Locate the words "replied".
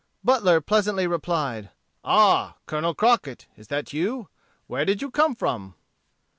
1.05-1.69